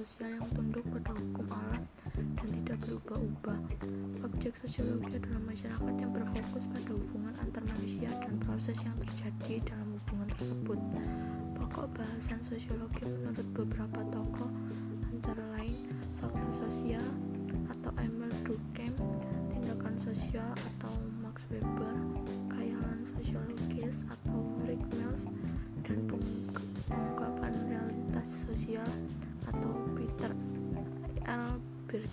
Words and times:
sosial 0.00 0.32
yang 0.32 0.48
tunduk 0.56 0.80
pada 0.96 1.12
hukum 1.12 1.44
alam 1.52 1.84
dan 2.16 2.48
tidak 2.64 2.80
berubah-ubah. 2.88 3.60
Objek 4.24 4.56
sosiologi 4.64 5.20
adalah 5.20 5.44
masyarakat 5.44 5.94
yang 6.00 6.08
berfokus 6.16 6.64
pada 6.72 6.90
hubungan 6.96 7.36
antar 7.44 7.60
manusia 7.68 8.08
dan 8.24 8.40
proses 8.40 8.80
yang 8.80 8.96
terjadi 8.96 9.60
dalam 9.68 10.00
hubungan 10.00 10.28
tersebut. 10.32 10.80
Pokok 11.52 11.86
bahasan 12.00 12.40
sosiologi 12.40 13.04
menurut 13.04 13.44
beberapa 13.52 14.00
tokoh 14.08 14.48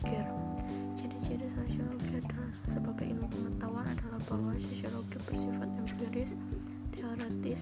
Berger. 0.04 0.28
Ciri-ciri 0.98 1.48
sosiologi 1.50 2.12
adalah 2.22 2.52
sebagai 2.70 3.06
ilmu 3.10 3.28
pengetahuan 3.34 3.86
adalah 3.90 4.20
bahwa 4.30 4.54
sosiologi 4.62 5.18
bersifat 5.26 5.70
empiris, 5.78 6.32
teoretis, 6.94 7.62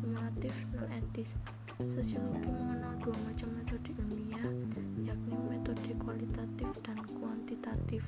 kumulatif, 0.00 0.54
dan 0.72 0.88
etis. 0.96 1.30
Sosiologi 1.92 2.48
mengenal 2.48 2.94
dua 3.02 3.16
macam 3.26 3.48
metode 3.58 3.90
ilmiah, 3.98 4.46
yakni 5.04 5.36
metode 5.50 5.90
kualitatif 6.00 6.68
dan 6.86 6.98
kuantitatif. 7.18 8.02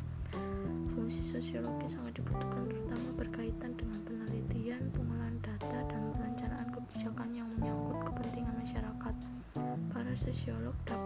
Fungsi 0.97 1.23
sosiologi 1.23 1.93
sangat 1.93 2.17
dibutuhkan 2.19 2.67
terutama 2.67 3.09
berkaitan 3.21 3.77
dengan 3.77 4.01
penelitian, 4.09 4.83
pengolahan 4.97 5.37
data, 5.45 5.79
dan 5.87 6.03
perencanaan 6.17 6.69
kebijakan 6.73 7.29
yang 7.37 7.49
menyangkut 7.59 7.99
kepentingan 8.09 8.55
masyarakat. 8.59 9.15
Para 9.93 10.13
sosiolog 10.21 10.77
dapat 10.85 11.06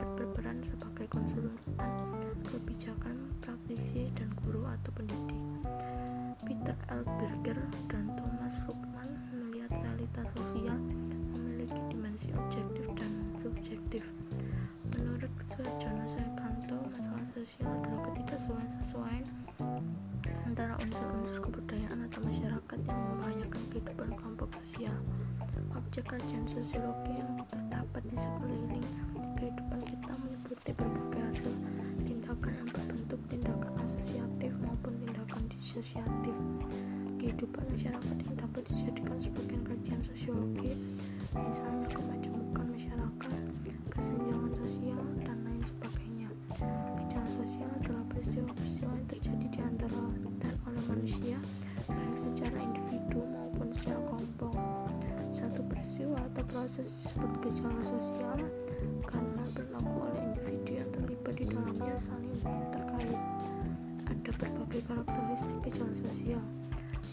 sosial 17.41 17.73
adalah 17.73 18.05
ketidaksesuaian 18.13 19.25
antara 20.45 20.77
unsur-unsur 20.77 21.41
kebudayaan 21.49 22.05
atau 22.13 22.21
masyarakat 22.21 22.79
yang 22.85 23.01
membahayakan 23.01 23.63
kehidupan 23.73 24.09
kelompok 24.13 24.53
sosial. 24.61 24.93
Objek 25.73 26.05
kajian 26.05 26.45
sosiologi 26.45 27.17
yang 27.17 27.41
terdapat 27.49 28.05
di 28.13 28.17
sekeliling 28.21 28.85
kehidupan 29.41 29.81
kita 29.89 30.13
meliputi 30.21 30.71
berbagai 30.77 31.23
hasil 31.33 31.53
tindakan 32.05 32.53
yang 32.61 32.69
berbentuk 32.77 33.21
tindakan 33.33 33.73
asosiatif 33.89 34.53
maupun 34.61 34.93
tindakan 35.01 35.43
disosiatif. 35.49 36.37
Kehidupan 37.17 37.65
masyarakat 37.73 38.17
yang 38.21 38.37
dapat 38.37 38.63
dijadikan 38.69 39.00
disebut 56.85 57.33
gejala 57.45 57.83
sosial 57.85 58.39
karena 59.05 59.45
berlaku 59.53 59.95
oleh 60.09 60.21
individu 60.33 60.73
yang 60.81 60.91
terlibat 60.95 61.35
di 61.37 61.45
dalamnya 61.45 61.95
saling 62.01 62.37
terkait. 62.73 63.21
Ada 64.09 64.31
berbagai 64.41 64.81
karakteristik 64.89 65.59
gejala 65.69 65.95
sosial. 66.01 66.43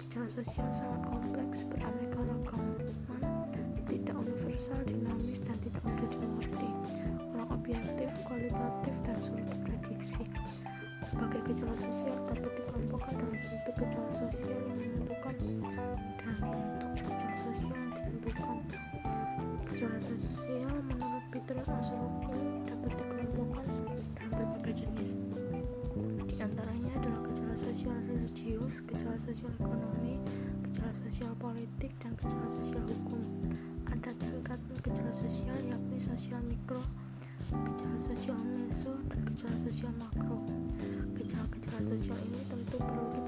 Gejala 0.07 0.27
sosial 0.31 0.69
sangat 0.71 1.01
kompleks, 1.11 1.57
beraneka 1.67 2.19
ragaman, 2.23 2.83
tidak 3.87 4.15
universal, 4.15 4.79
dinamis, 4.87 5.39
dan 5.43 5.57
tidak 5.59 5.83
mudah 5.83 6.07
dimengerti. 6.11 6.69
Kurang 7.31 7.49
objektif, 7.51 8.09
kualitatif, 8.23 8.95
dan 9.03 9.17
sulit 9.19 9.47
diprediksi. 9.51 10.23
Berbagai 11.11 11.41
gejala 11.51 11.75
sosial 11.75 12.17
dapat 12.31 12.51
dikelompokkan 12.55 13.13
dalam 13.15 13.35
bentuk 13.35 13.75
gejala 13.79 14.11
sosial 14.15 14.47
yang 14.47 14.77
menentukan 14.79 15.35
dan 16.19 16.35
bentuk 16.39 16.91
gejala 17.03 17.37
sosial 17.47 17.75
yang 17.75 17.91
ditentukan. 17.95 18.86
Gejala 19.77 20.01
sosial 20.01 20.73
menurut 20.89 21.21
Peter 21.29 21.53
Maslow 21.61 22.09
dapat 22.65 22.97
dikelompokkan 22.97 23.69
dalam 24.17 24.49
berbagai 24.57 24.73
jenis. 24.73 25.13
Di 26.25 26.33
antaranya 26.41 26.97
adalah 26.97 27.21
gejala 27.29 27.53
sosial 27.53 27.93
religius, 28.09 28.81
gejala 28.89 29.21
sosial 29.21 29.53
ekonomi, 29.61 30.17
gejala 30.65 30.93
sosial 31.05 31.29
politik, 31.37 31.93
dan 32.01 32.17
gejala 32.17 32.49
sosial 32.57 32.89
hukum. 32.89 33.21
Ada 33.93 34.17
tingkatan 34.17 34.81
gejala 34.81 35.13
sosial 35.13 35.57
yakni 35.69 35.97
sosial 36.01 36.41
mikro, 36.49 36.81
gejala 37.53 37.99
sosial 38.01 38.39
meso, 38.49 38.97
dan 39.13 39.29
gejala 39.29 39.57
sosial 39.61 39.93
makro. 40.01 40.41
Gejala-gejala 41.13 41.81
sosial 41.85 42.17
ini 42.25 42.41
tentu 42.49 42.81
perlu 42.81 43.05
kita 43.13 43.26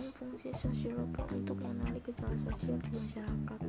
merupakan 0.00 0.16
fungsi 0.16 0.48
sosiologi 0.56 1.20
untuk 1.28 1.60
mengenali 1.60 2.00
gejala 2.00 2.32
sosial 2.40 2.80
di 2.80 2.88
masyarakat. 2.96 3.59